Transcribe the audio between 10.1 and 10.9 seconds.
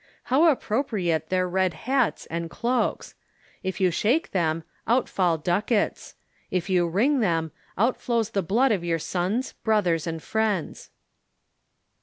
friends."